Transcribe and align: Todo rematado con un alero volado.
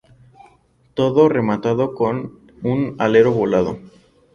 Todo 0.95 1.29
rematado 1.29 1.93
con 1.93 2.39
un 2.63 2.95
alero 2.97 3.31
volado. 3.33 3.77